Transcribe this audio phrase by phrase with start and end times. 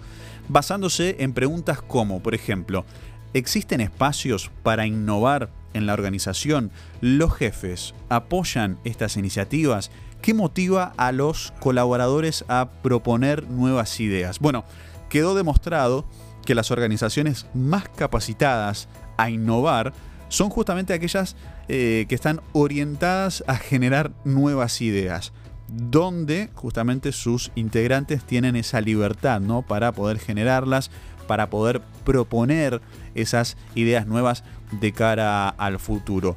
[0.49, 2.85] basándose en preguntas como, por ejemplo,
[3.33, 6.71] ¿existen espacios para innovar en la organización?
[7.01, 9.91] ¿Los jefes apoyan estas iniciativas?
[10.23, 14.39] ¿Qué motiva a los colaboradores a proponer nuevas ideas?
[14.39, 14.65] Bueno,
[15.15, 16.05] quedó demostrado
[16.45, 19.93] que las organizaciones más capacitadas a innovar
[20.27, 21.37] son justamente aquellas
[21.69, 25.33] eh, que están orientadas a generar nuevas ideas,
[25.69, 29.63] donde justamente sus integrantes tienen esa libertad ¿no?
[29.63, 30.91] para poder generarlas,
[31.29, 32.83] para poder proponer
[33.15, 34.43] esas ideas nuevas
[34.81, 36.37] de cara al futuro.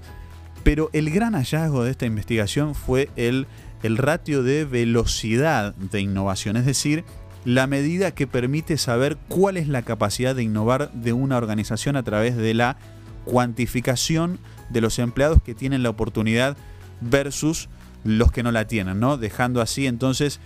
[0.62, 3.48] Pero el gran hallazgo de esta investigación fue el
[3.84, 7.04] el ratio de velocidad de innovación, es decir,
[7.48, 12.04] la medida que permite saber cuál es la capacidad de innovar de una organización a
[12.04, 12.76] través de la
[13.24, 14.38] cuantificación
[14.70, 16.58] de los empleados que tienen la oportunidad
[17.00, 17.70] versus
[18.04, 19.16] los que no la tienen, ¿no?
[19.16, 20.42] Dejando así entonces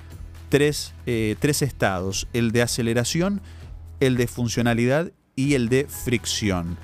[0.49, 3.41] tres, eh, estados, el de aceleración,
[3.99, 6.77] el de funcionalidad y el de fricción.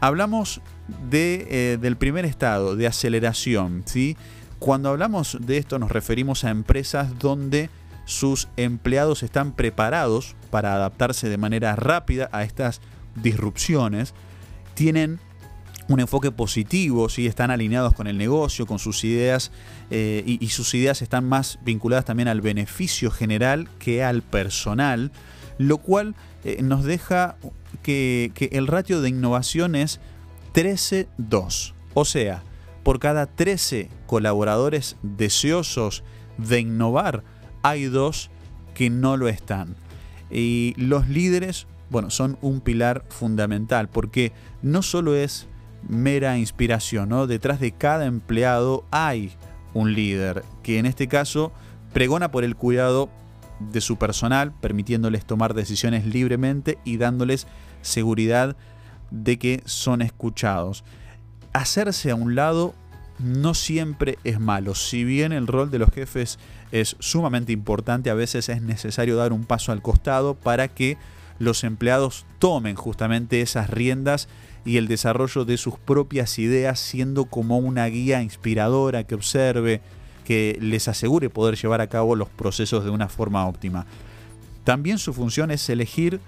[0.00, 0.60] Hablamos
[1.10, 4.16] de, eh, del primer estado, de aceleración, ¿sí?
[4.60, 7.68] Cuando hablamos de esto nos referimos a empresas donde
[8.10, 12.80] sus empleados están preparados para adaptarse de manera rápida a estas
[13.14, 14.14] disrupciones,
[14.74, 15.20] tienen
[15.86, 17.26] un enfoque positivo, ¿sí?
[17.26, 19.52] están alineados con el negocio, con sus ideas
[19.90, 25.12] eh, y, sus ideas están más vinculadas también al beneficio general que al personal,
[25.58, 27.36] lo cual eh, nos deja
[27.82, 30.00] que, que el ratio de innovación es
[30.54, 31.74] 13-2.
[31.94, 32.42] O sea,
[32.82, 36.02] por cada 13 colaboradores deseosos
[36.38, 37.22] de innovar,
[37.62, 38.30] hay dos
[38.74, 39.76] que no lo están.
[40.30, 44.32] Y los líderes, bueno, son un pilar fundamental porque
[44.62, 45.48] no solo es
[45.88, 47.10] mera inspiración.
[47.26, 49.32] Detrás de cada empleado hay
[49.74, 51.52] un líder que en este caso
[51.92, 53.10] pregona por el cuidado
[53.58, 57.46] de su personal, permitiéndoles tomar decisiones libremente y dándoles
[57.82, 58.56] seguridad
[59.10, 60.84] de que son escuchados
[61.52, 62.74] hacerse a un lado
[63.22, 64.74] no siempre es malo.
[64.74, 66.38] Si bien el rol de los jefes
[66.72, 70.96] es sumamente importante, a veces es necesario dar un paso al costado para que
[71.38, 74.28] los empleados tomen justamente esas riendas
[74.64, 79.80] y el desarrollo de sus propias ideas, siendo como una guía inspiradora que observe,
[80.24, 83.86] que les asegure poder llevar a cabo los procesos de una forma óptima.
[84.64, 86.20] También su función es elegir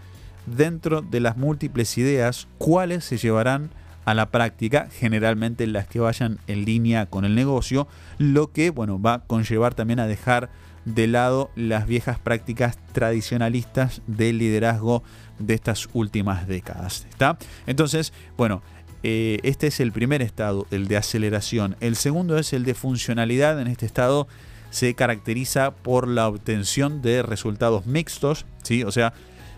[0.47, 3.71] dentro de las múltiples ideas cuáles se llevarán
[4.05, 7.87] a la práctica, generalmente las que vayan en línea con el negocio,
[8.19, 10.51] lo que bueno, va a conllevar también a dejar
[10.85, 15.03] de lado las viejas prácticas tradicionalistas del liderazgo
[15.39, 17.07] de estas últimas décadas.
[17.09, 17.39] ¿está?
[17.67, 18.63] Entonces, bueno,
[19.03, 21.77] eh, este es el primer estado, el de aceleración.
[21.81, 23.61] El segundo es el de funcionalidad.
[23.61, 24.29] En este estado
[24.71, 28.85] se caracteriza por la obtención de resultados mixtos, ¿sí?
[28.85, 29.13] o sea,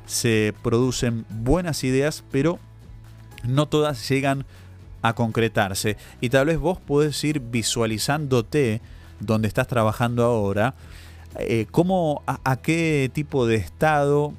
[0.07, 2.59] se producen buenas ideas, pero
[3.47, 4.45] no todas llegan
[5.03, 5.97] a concretarse.
[6.21, 8.81] Y tal vez vos podés ir visualizándote
[9.21, 10.75] donde estás trabajando ahora,
[11.39, 14.33] eh, cómo, a, qué tipo de estado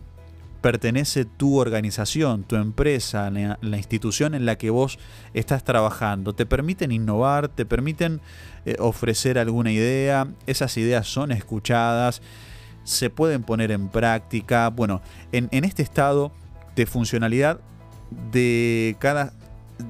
[0.62, 4.98] pertenece tu organización, tu empresa, la, institución en la que vos
[5.34, 6.34] estás trabajando.
[6.34, 7.50] ¿Te permiten innovar?
[7.50, 8.22] ¿Te permiten
[8.66, 10.28] eh, ofrecer alguna idea?
[10.48, 12.22] ¿Esas ideas son escuchadas?
[12.84, 14.70] ¿Se pueden poner en práctica?
[14.70, 16.32] Bueno, en, en este estado
[16.76, 17.60] de funcionalidad
[18.32, 19.34] de cada,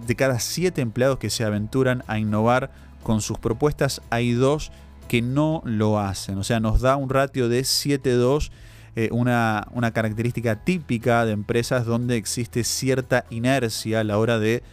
[0.08, 2.72] de cada siete empleados que se aventuran a innovar
[3.04, 4.72] con sus propuestas, hay dos
[5.08, 6.38] que no lo hacen.
[6.38, 8.52] O sea, nos da un ratio de 7-2,
[8.96, 14.64] eh, una, una característica típica de empresas donde existe cierta inercia a la hora de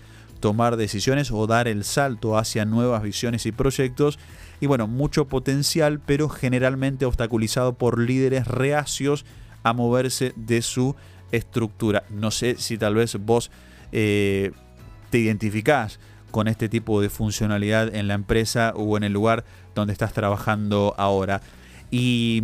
[0.41, 4.19] tomar decisiones o dar el salto hacia nuevas visiones y proyectos.
[4.61, 9.25] Y bueno, mucho potencial, pero generalmente obstaculizado por líderes reacios
[9.63, 10.97] a moverse de su
[11.33, 12.05] estructura.
[12.11, 13.51] No sé si tal vez vos
[13.91, 14.53] eh,
[15.11, 15.99] te identificás
[16.31, 19.45] con este tipo de funcionalidad en la empresa o en el lugar
[19.75, 21.43] donde estás trabajando ahora.
[21.91, 22.43] Y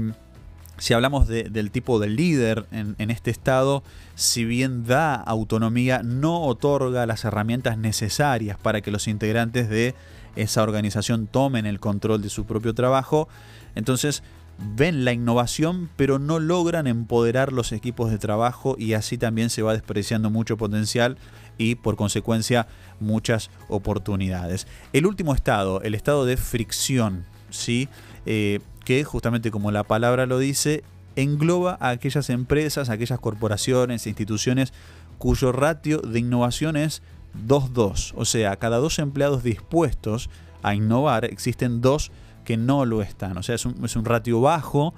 [0.78, 3.82] si hablamos del tipo de líder en, este estado,
[4.14, 9.94] si bien da autonomía, no otorga las herramientas necesarias para que los integrantes de
[10.36, 13.28] esa organización tomen el control de su propio trabajo.
[13.74, 14.22] Entonces
[14.58, 19.62] ven la innovación, pero no logran empoderar los equipos de trabajo y así también se
[19.62, 21.16] va despreciando mucho potencial
[21.58, 22.66] y por consecuencia
[23.00, 24.66] muchas oportunidades.
[24.92, 27.88] El último estado, el estado de fricción, ¿sí?
[28.26, 30.82] Eh, que justamente como la palabra lo dice,
[31.16, 34.72] engloba a aquellas empresas, aquellas corporaciones, instituciones
[35.18, 37.02] cuyo ratio de innovación es
[37.46, 38.12] 2-2.
[38.16, 40.30] O sea, cada dos empleados dispuestos
[40.62, 42.10] a innovar, existen dos
[42.48, 43.36] que no lo están.
[43.36, 44.94] O sea, es un, ratio bajo.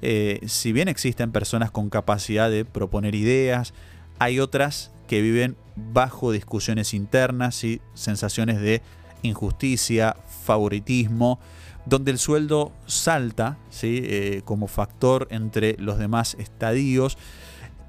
[0.00, 3.74] Eh, si bien existen personas con capacidad de proponer ideas,
[4.18, 8.80] hay otras que viven bajo discusiones internas y sensaciones de
[9.20, 10.16] injusticia,
[10.46, 11.40] favoritismo
[11.84, 14.00] donde el sueldo salta ¿sí?
[14.02, 17.18] Eh, como factor entre los demás estadios,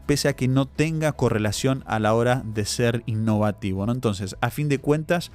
[0.08, 3.86] pese a que no tenga correlación a la hora de ser innovativo.
[3.86, 3.94] ¿no?
[3.94, 5.32] Entonces, a fin de cuentas,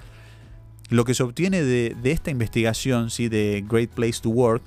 [0.91, 3.29] lo que se obtiene de, esta investigación ¿sí?
[3.29, 4.63] de Great Place to Work,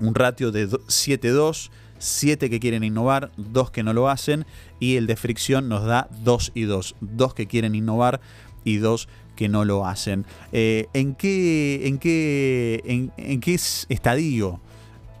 [0.00, 4.46] un ratio de 7-2, 7 que quieren innovar, 2 que no lo hacen,
[4.78, 8.20] y el de fricción nos da 2 y 2, 2 que quieren innovar
[8.62, 10.24] y 2 que no lo hacen.
[10.52, 14.60] Eh, ¿En qué, en qué, en, en qué estadio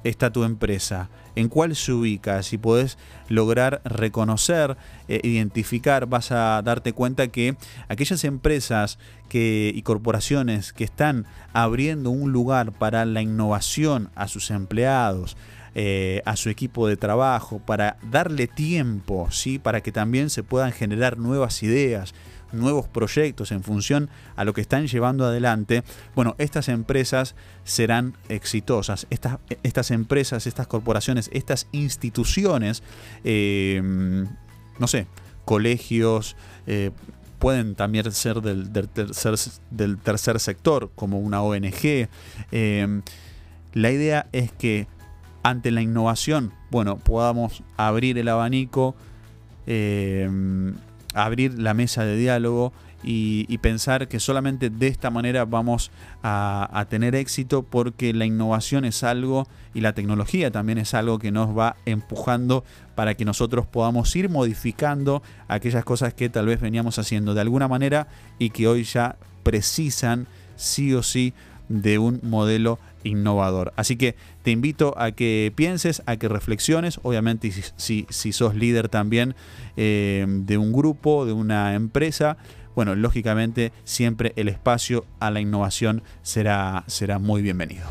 [0.04, 1.10] está tu empresa?
[1.38, 2.42] ¿En cuál se ubica?
[2.42, 2.98] Si podés
[3.28, 4.76] lograr reconocer,
[5.06, 7.54] eh, identificar, vas a darte cuenta que
[7.86, 8.98] aquellas empresas
[9.28, 15.36] que, y corporaciones que están abriendo un lugar para la innovación a sus empleados,
[15.76, 19.60] eh, a su equipo de trabajo, para darle tiempo, ¿sí?
[19.60, 22.14] para que también se puedan generar nuevas ideas,
[22.52, 25.82] nuevos proyectos en función a lo que están llevando adelante,
[26.14, 27.34] bueno, estas empresas
[27.64, 29.06] serán exitosas.
[29.10, 32.82] Estas, estas empresas, estas corporaciones, estas instituciones,
[33.24, 33.80] eh,
[34.78, 35.06] no sé,
[35.44, 36.36] colegios,
[36.66, 36.90] eh,
[37.38, 39.34] pueden también ser del, tercer,
[39.70, 42.08] del, tercer, sector, como una ONG.
[42.52, 43.00] Eh,
[43.74, 44.86] la idea es que
[45.42, 48.96] ante la innovación, bueno, podamos abrir el abanico,
[51.24, 52.72] abrir la mesa de diálogo
[53.02, 55.90] y, pensar que solamente de esta manera vamos
[56.22, 61.30] a, tener éxito porque la innovación es algo y la tecnología también es algo que
[61.30, 62.64] nos va empujando
[62.94, 67.68] para que nosotros podamos ir modificando aquellas cosas que tal vez veníamos haciendo de alguna
[67.68, 70.26] manera y que hoy ya precisan
[70.56, 71.34] sí o sí
[71.68, 73.72] de un modelo innovador.
[73.76, 78.88] Así que te invito a que pienses, a que reflexiones, obviamente si, si, sos líder
[78.88, 79.34] también
[79.76, 82.36] eh, de un grupo, de una empresa,
[82.74, 87.86] bueno, lógicamente siempre el espacio a la innovación será, será muy bienvenido.